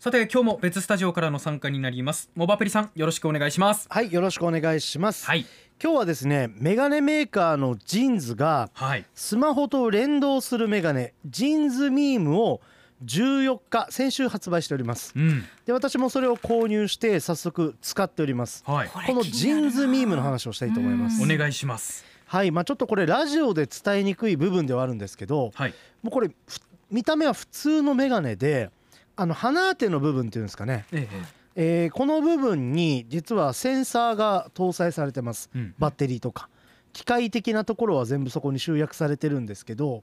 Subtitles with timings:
[0.00, 2.30] さて今日も別スタジオからの参加になります。
[2.34, 3.86] モバプリさんよろしくお願いします。
[3.90, 5.44] はいよろしくお願いします、はい。
[5.78, 9.04] 今日はですねメガネメーカーの JINSがはい。
[9.14, 12.62] スマホと連動するメガネ JINS MEMEを
[13.04, 15.12] 14日先週発売しております。
[15.14, 15.44] うん。
[15.66, 18.64] で私もそれを購入して早速使っております。
[18.66, 18.88] はい。
[19.06, 21.22] この JINS MEMEの話をしたいと思います。
[21.22, 22.06] お願いします。
[22.24, 22.50] はい。
[22.50, 25.74] まあちょっとこれラジオで伝えにくい部分ではあるんですけどはい。
[26.02, 26.60] もうこれふ
[26.90, 28.70] 見た目は普通のメガネで
[29.20, 31.08] あの鼻当ての部分っていうんですかね、え
[31.54, 35.50] えーこの部分に実はセンサーが搭載されてます。
[35.54, 35.74] えうん。
[35.78, 36.48] バッテリーとか。
[36.94, 40.02] 機械的なところは全部そこに集約されてるんですけど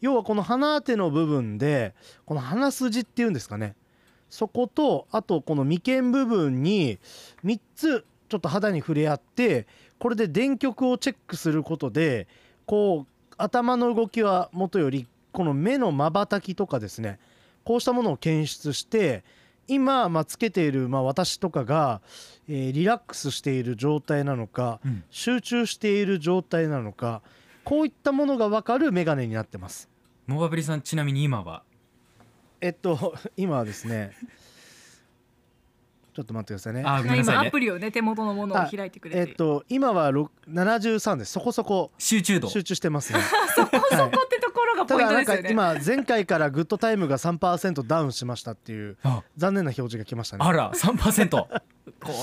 [0.00, 1.94] 要はこの鼻当ての部分で
[2.26, 3.76] この鼻筋っていうんですかね。
[4.28, 6.98] そことあとこの眉間部分に
[7.44, 9.68] 3つちょっと肌に触れ合って
[10.00, 12.26] これで電極をチェックすることで
[12.66, 17.20] こう頭の動きはもとよりこの目のまばたきとかですね
[17.68, 19.22] こうしたものを検出して
[19.66, 22.00] 今、まあ、つけている、まあ、私とかが、
[22.48, 27.20] えーリラックスしている状態なのかうん集中している状態なのか
[27.64, 29.86] こういったものが分かるメガネになってます。
[30.26, 31.62] モバプリさんちなみに今は？
[32.62, 34.12] えっと 今はですね
[36.14, 36.82] ちょっと待ってくださいね。
[36.86, 43.20] あごめんなさいね今アプリをね手元のものを開いてくれてえっと今はろ73ですそこそこ集中度集中してますね。
[43.54, 44.37] そこそこって
[44.78, 49.22] がポインただなんかトですよね今前回から Good Time が3%ダウンしましたっていうあ。
[49.36, 50.44] 残念な表示が来ましたね。
[50.44, 51.48] あら3% こ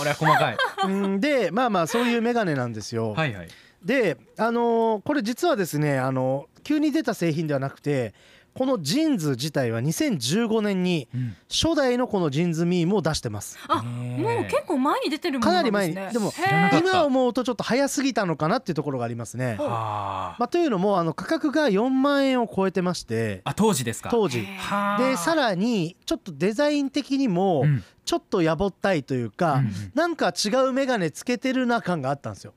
[0.04, 0.58] れは細かい。
[0.88, 1.20] うん。
[1.20, 3.14] でまあまあそういうメガネなんですよ。
[3.14, 3.48] はいはい。
[3.84, 8.14] であのーこれ実はですねあの急に出た製品ではなくて
[8.58, 11.36] この JINS自体は2015年にうん。
[11.50, 13.60] 初代のこの JINS MEMEを出してます。
[13.68, 16.02] あねえもう結構前に出てるもかなりのなんですね。
[16.02, 16.14] 前に。
[16.14, 19.58] でも今思うとちょっと早すぎたのかなっていうところがありますね。
[19.60, 20.36] はあ。
[20.40, 23.42] まあ、というのもあの価格が4万円を超えてまして。
[23.44, 24.10] あ当時ですか？
[24.10, 24.46] 当時。
[24.46, 25.04] はあ。
[25.04, 27.84] でさらにちょっとデザイン的にもうん。
[28.06, 29.74] ちょっとやぼったいというか、うんうん。
[29.96, 32.54] なんか違うメガネつけてるな感があったんですよ。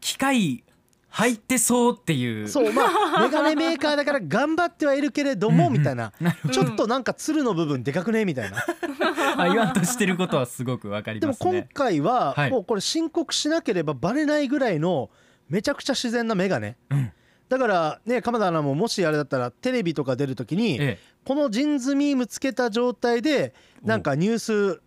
[0.00, 0.62] 機械
[1.12, 2.48] 入ってそうっていう。
[2.48, 6.12] そうまあメガネメーカーだから頑張ってはいるけれどもみたいな。
[6.50, 8.56] ちょっとなんか鶴の部分でかくねみたいな。
[8.56, 8.64] ど
[9.42, 12.50] あ言わんとしてることはすごくわかりでも今ますね回ははい。
[12.50, 15.10] もうこれ申告しなければバレないぐらいの
[15.50, 16.78] めちゃくちゃ自然なメガネ。
[16.90, 17.12] うん。
[17.50, 20.98] だからね鎌田アナももしあれだったらテレビとか出るときにえ。
[21.24, 23.52] このジンズミームつけた状態で
[23.82, 24.80] なんかニュース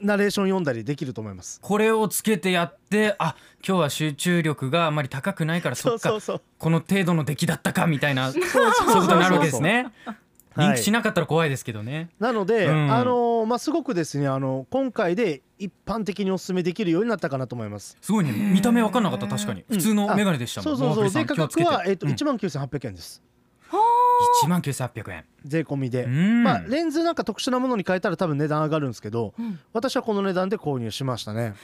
[0.00, 1.60] ナレーション読んだりできると思います。
[1.60, 5.98] これをつけてやってあ今日は集中力があまり高くないからそっか。
[6.10, 9.92] そうそうこの程度の出来だったかみたいなそうそういうことになるわけですね。
[10.06, 10.16] はい。
[10.56, 12.10] リンクしなかったら怖いですけどね。
[12.18, 12.92] なので、うん。
[12.92, 17.96] あのーまあすごくですねあの今回で一般的にお勧めできるようになったかなと思います。
[18.00, 18.32] すごいね。
[18.32, 19.26] 見た目分かんなかった。
[19.26, 19.64] 確かに。
[19.68, 19.76] うん。
[19.76, 20.76] 普通のメガネでしたもん。
[20.76, 20.94] そうそうそう。
[20.94, 21.26] モーフルさん
[21.58, 22.12] で価はえっとうん。
[22.12, 23.22] 1万9800円です。
[24.44, 26.04] 1万9800円税込みで。
[26.04, 31.54] うんまあレンズなんか特殊なものに変えたら多分値段上がるんですけど、うん私はこの値段で購入しましたね。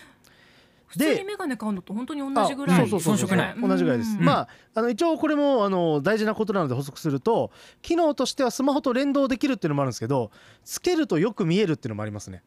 [0.87, 4.17] 普通にメガネ買うのと本当に同じぐらいあそうそうそう遜色ないうん同じぐらいです。
[4.17, 7.51] うんまああの一応これもあの大事なことなので補足すると
[7.83, 10.31] 機能としてはスマホと連動できるっていうのもあるんですけど
[10.65, 12.43] つけるとよく見えるっていうのもありますね。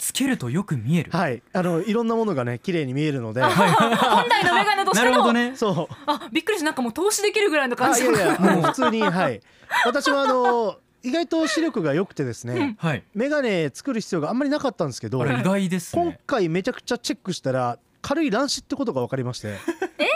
[0.00, 1.10] つけるとよく見える。
[1.12, 1.42] はい。
[1.52, 3.42] あのいろんなものがね綺麗に見えるので。
[3.42, 5.52] 本来のメガネとしなてのるほどね。
[5.54, 5.94] そう。
[6.06, 8.02] あびっくりしなんかもう投資できるぐらいの感じ。
[8.02, 9.40] あいやいや もう普通にはい。
[9.84, 13.04] 私はあの意外と視力が良くてですねはい。
[13.14, 19.56] メガネ作る必要があんまりなかったんですけどあれ意外です今ね回めちゃくちゃチェックしたら軽い乱視ってことが分かりまして。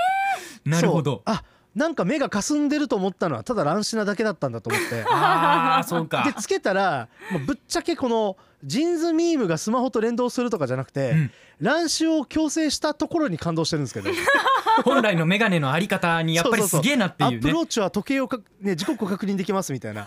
[0.64, 1.20] なるほど。
[1.26, 1.42] あ
[1.74, 5.04] なんか目が霞んでると思ったのはただ乱視なだけだったんだと思って。
[5.10, 6.22] ああそうか。
[6.24, 11.30] でつけたらもうぶっちゃけこのジンズミームがスマホと連動するとかじゃなくて、うん。
[11.60, 14.10] 乱視を矯正したところに感動してるんですけど。
[14.84, 17.38] 本来のメガネのあり方にやっぱりすげえなっていうね。
[17.38, 20.04] プローチは時計をか、ね、時刻を確認できますみたいな。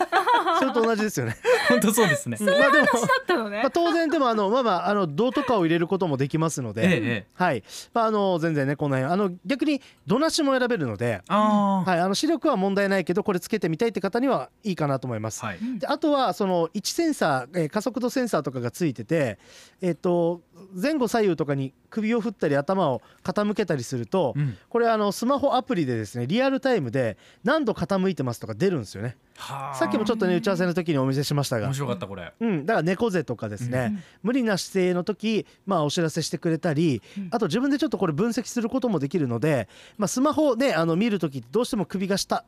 [0.60, 1.38] それと同じですよね。
[1.68, 2.38] 本当そうですね。
[2.40, 2.48] うん。
[2.48, 2.92] まあでもだ
[3.22, 3.62] ったのね。
[3.62, 7.64] まあ、当然でもあのまあまああの銅とかを入れることもできますので、はい、
[7.94, 15.44] まああの全然ねこの辺あの逆にどなしも選べるので、はい、あの視力は問題ないけどこれつけてみたいって方にはいいかなと思います。
[15.44, 15.60] はい。
[15.80, 19.38] であとはその位置センサー、えー加速度センサーとかがついてて、
[19.82, 20.42] えっと
[20.74, 24.58] 前後左右とかに首を振ったり頭を傾けたりすると、うん。
[24.70, 29.16] これあのスマホアプリでですねリアルタイムで何度傾いてますとか出るんですよね。
[29.38, 29.76] はあ。
[29.76, 31.68] さっきもちょっとね打ち合わせの時にお見せしましたが。
[31.68, 31.74] 面。
[31.74, 32.34] 白かったこれ。
[32.40, 37.28] うん、だから猫背とかですね、無理な姿勢の時、まあ、お知らせしてくれたり、うん。
[37.32, 42.44] あと自分でちょっとこれ分析することもできるので、まあ、スマホであの見る時ってどうしても首が下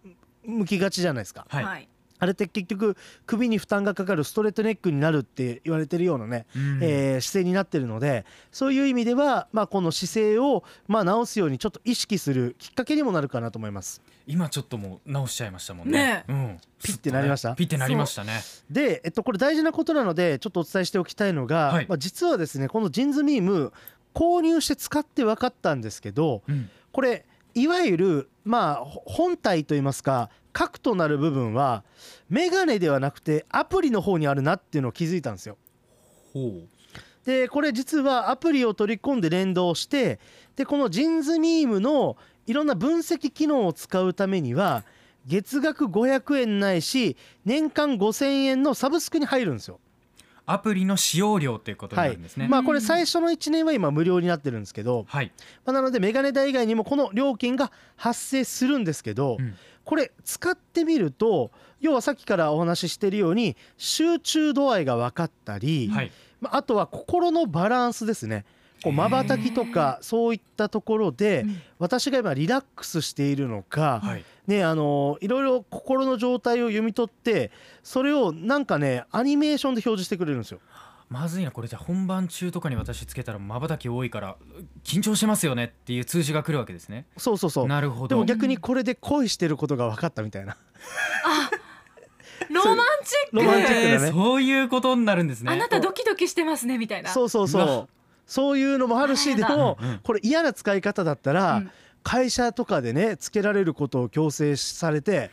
[0.45, 1.45] 向きがちじゃないですか。
[1.49, 1.89] はい、はい
[2.19, 6.79] あれって結局首に負担がかかるストレートネックになるって言われてるようなね、うん。
[6.81, 14.01] えー姿勢になってるのでそういう意味では、まあ、この姿勢を、まあ、直すようにちょっと意識するきっかけにもなるかなと思います。
[14.27, 15.97] 今ちょっともう直しちゃいましたもんね。
[15.97, 17.55] ねうん、ピッてなりました？
[17.55, 18.41] ピッてなりましたね。
[18.69, 21.87] で、えっと、これ大事なことなのでちょっとお伝えしておきたいのが、はい。
[21.87, 23.73] まあ、実はですねこのジンズミーム
[24.13, 26.69] 購入して使って分かったんですけどうん。
[26.91, 27.25] これ
[27.55, 31.83] いわゆるまあほ本体といいますか核となる部分は
[32.29, 35.57] メガネではなくてアプリの方にあるなっていうのを気づいたんですよ。
[36.33, 36.61] ほ
[37.25, 40.19] でこれ実はアプリを取り込んで連動して
[40.55, 42.17] でこのジンズミームの
[42.47, 44.83] いろんな分析機能を使うためには
[45.27, 49.79] 月額500円ないし年間5000円のサブスクに入るんですよ。
[49.85, 49.89] う
[50.49, 52.47] アプリの使用料ということになるんですね。
[52.47, 55.31] まあこれ最初の1年は今無料になってるんですけど、はい、
[55.63, 59.55] まあなのでメガネ代以外にもこの料金が発生するんですけど、うん
[59.89, 61.49] これ使ってみると
[61.81, 66.11] 要はさっきからお話ししてるように集中度合いが分かったり、はい。
[66.39, 68.45] まああとは心のバランスですね。
[68.83, 71.61] こう瞬きとかそういったところでうん。
[71.79, 74.25] 私が今リラックスしているのか、はい。
[74.45, 77.49] ねあのいろいろ心の状態を読み取って
[77.81, 80.59] それをなんかねアニメーションで表示してくれるんですよ。
[81.09, 84.35] まずいなこれじゃあ本番中とかに私つけたら瞬き多いから
[84.83, 87.07] 緊張してますよねっていう通知が来るわけですね。
[87.17, 87.67] そうそうそう。
[87.67, 88.09] なるほど。
[88.09, 90.55] でも逆にこれで恋してることが分かったみたいな。
[92.49, 93.35] ロマンチック。
[93.37, 93.89] ロマンチックだね。
[93.91, 95.51] えーそういうことになるんですね。
[95.51, 97.09] あなたドキドキしてますねみたいな。
[97.09, 97.89] そうそうそう。
[98.27, 99.99] そういうのもあるしでもうんうん。
[99.99, 101.71] これ嫌な使い方だったら、うん。
[102.03, 105.31] 会社とかでねつけられることを強制されて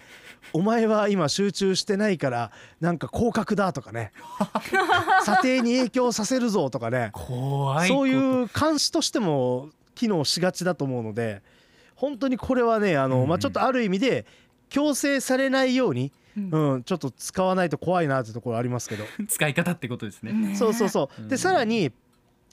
[0.53, 2.51] お前は今集中してないから
[2.81, 4.13] なんか降格だとかね。
[5.25, 7.11] 査定に影響させるぞとかね。
[7.13, 11.43] 怖いそういう監視としても機能しがちだと思うので
[11.95, 13.23] 本当にこれはねあの、うん。
[13.23, 14.27] うんまあ、ちょっとある意味で
[14.69, 16.75] 強制されないように、うん。
[16.75, 19.05] うん、ちょっと使わないと怖いなってところありますけど。
[19.29, 20.33] 使い方ってことですね。
[20.33, 21.29] ねそうそうそう、うん。
[21.29, 21.93] でさらに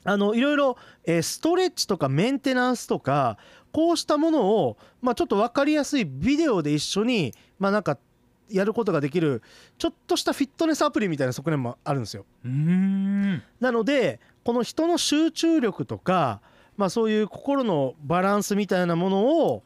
[0.03, 3.37] あのいろいろ、えーストレッチとかメンテナンスとか
[3.71, 7.97] こうしたものを、まあ、ちょっと分かりやすいビデオで一緒にまあなんか
[8.49, 9.41] やることができる
[9.77, 12.25] ちょっとしたフィットネスアプリみたいな側面もあるんですよ。
[12.45, 16.41] うーんなのでこの人の集中力とか、
[16.77, 19.63] まあ、そういう心のバランスみたいなものを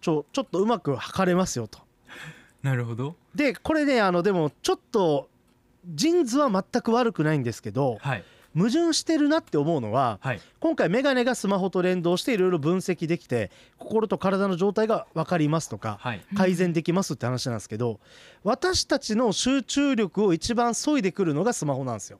[0.00, 1.80] ちょちょっとうまく測れますよと。
[2.62, 5.28] なるほどでこれねあのでもちょっと
[5.86, 8.24] ジンズは全く悪くないんですけどはい
[8.54, 10.40] 矛盾してるなって思うのははい。
[10.58, 16.20] 今回メガネがスマホと連動していろいろ分析できて心と体の状態が分かりますとかはい。
[16.36, 18.00] 改善できますって話なんですけど
[18.42, 22.18] 私たちの集中力を一番削いでくるのがスマホなんですよ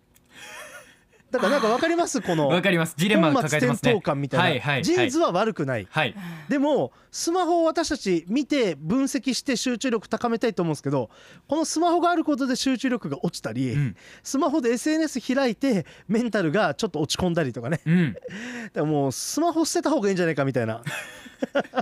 [1.30, 2.20] だからなんか分かります？
[2.20, 2.94] このわかります。
[2.96, 3.92] ジレンマ本末転抱えてますね。
[3.92, 4.84] 倒感みたいな、はいはいはい。
[4.84, 5.86] ジーンズは悪くない。
[5.88, 6.14] はい。
[6.48, 11.10] でもスマホを私たち見て分析して集中力高めたいと思うんですけど
[11.48, 13.96] このスマホがあることで集中力が落ちたり、うん。
[14.22, 17.80] スマホで SNS 開いてメンタルがちょっと落ち込んだりとかね。
[17.86, 18.12] うん。
[18.14, 18.26] だか
[18.74, 20.82] らもうスマホ捨てた方がいいんじゃないかみたいな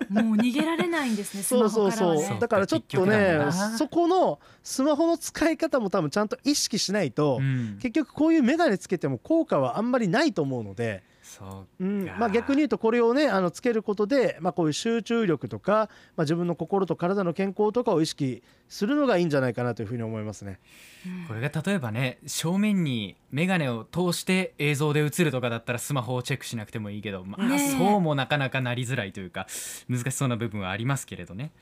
[0.09, 1.99] もう逃げられないんですねスそうマそうそう。
[1.99, 2.27] ホからはね。
[2.29, 3.39] そうだからちょっとね
[3.77, 7.79] そこのスマホの使い方も多分ちゃんと意識しないと、うん。
[7.81, 11.18] 結局こういう眼鏡つけても効果はあんまりないと思うので、そ
[11.81, 12.07] ううん。
[12.07, 20.59] かまあ、逆に言うとこれをねあのつけることで、まあ、こういう集中力とか、まあ、自分の心と体の健康とかを意識するのがいいんじゃないかなというふうに思いますね。
[21.29, 29.47] これが例えばね正面に眼鏡を通して映像で映るとかだったらスマホをチェックしなくてもいいけど、まあ、そうもなかなかなりづらいというか
[29.89, 31.53] 難しそうな部分はありますけれどね。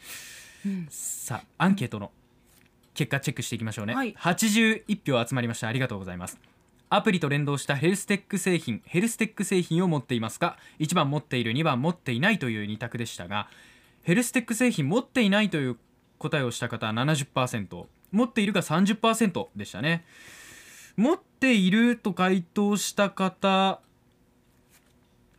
[0.64, 0.86] うん。
[0.90, 2.10] さあアンケートの
[2.94, 4.14] 結果チェックしていきましょうね、はい。
[4.14, 5.68] 81票集まりました。
[5.68, 6.38] ありがとうございます
[6.88, 13.48] アプリと連動したヘルステック製品ヘルステック製品を持っていますか1番持っている2番持っていないという2択でしたが
[14.02, 15.76] ヘルステック製品持っていないという
[16.18, 20.04] 答えをした方は70%持っているが30%でしたね。
[20.96, 23.80] 持っていると回答した方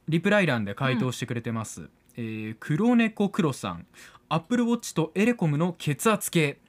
[0.08, 3.88] リプライ欄で回答してくれてます、えー黒猫黒さん
[4.30, 6.60] アップルウォッチとエレコムの血圧計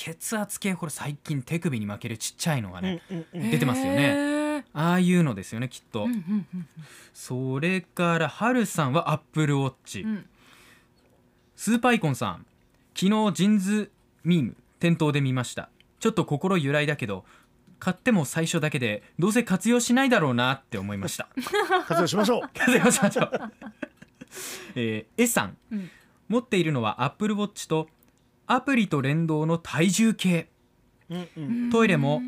[0.00, 3.50] 血圧計これ最近手首に巻けるちっちゃいのがね、うんうんうん。
[3.50, 4.64] 出てますよね。
[4.72, 6.66] ああいうのですよねきっと、うんうんうん
[7.12, 10.26] それからハルさんはアップルウォッチ、うん。
[11.54, 12.46] スーパーイコンさん
[12.94, 13.90] 昨日ジンズ
[14.24, 15.68] ミーム店頭で見ました。
[15.98, 17.26] ちょっと心揺らいだけど
[17.78, 21.28] 買っても最初だけでどうせ活用しないだろうなって思いました。
[21.86, 22.48] 活用しましょう。
[22.58, 23.30] 活用しましょう。
[24.76, 25.58] えー、S さん。
[25.70, 25.90] うん。
[26.30, 27.88] 持っているのはアップルウォッチと
[28.52, 30.48] アプリと連動の体重計。
[31.08, 31.70] うんうん。
[31.70, 32.20] トイレも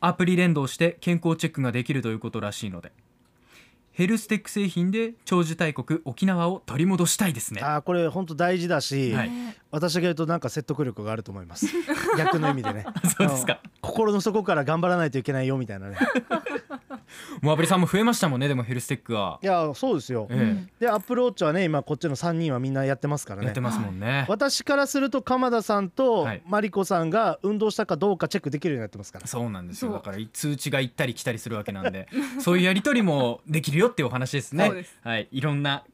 [0.00, 2.90] アプリ連動して健康チェックができるということらしいので。
[3.92, 7.60] ヘルステック製品で長寿大国沖縄を取り戻したいですね。
[7.62, 9.30] あーこれ本当大事だし、はい。
[9.30, 11.66] ね私が言うとなんか説得力があると思います。
[12.16, 12.86] 逆の意味でね。
[13.18, 13.60] そうですか。
[13.80, 15.98] 心の底から頑張らないといけないよみたいなね。
[17.40, 19.38] モアブリさんも増えましたもんねでもヘルステックは。
[19.42, 23.44] いやそうですよ、えでアップルウォッチはね今こっちの3人はみんなやってますからね。
[23.44, 24.26] えやってますもんね。
[24.28, 26.42] 私からすると鎌田さんとはい。
[26.46, 29.26] マリコさんが運動したかどうかチェックできるようになってますから。
[29.26, 29.92] そうなんですよ。
[29.92, 32.08] だから通知が行ったり来たりするわけなんで。
[32.40, 34.66] そういうやり取りもできるよっていうお話ですね。
[34.66, 34.98] そうです。
[35.02, 35.28] はい。
[35.30, 35.84] いろんな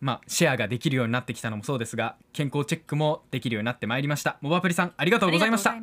[0.00, 4.38] まあシェアができるようになってきたのもそうですが健康チェックもできるようになってまいりました。
[4.40, 5.74] モバプリさんありがとうございました。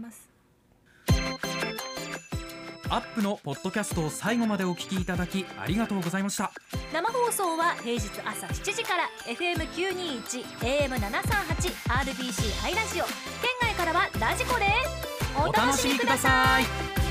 [2.89, 6.51] アップのポッドキャストを最後までお聞きいただきありがとうございました。
[6.93, 13.03] 生放送は平日朝7時から FM921 AM738 RBC ハイラジオ。
[13.05, 13.13] 県
[13.61, 17.06] 外からはラジコですお楽しみください